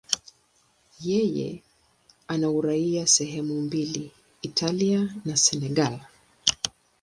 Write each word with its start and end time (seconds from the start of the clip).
Yeye 0.99 1.63
ana 2.27 2.49
uraia 2.49 3.01
wa 3.01 3.07
sehemu 3.07 3.61
mbili, 3.61 4.11
Italia 4.41 5.15
na 5.25 5.37
Senegal. 5.37 5.99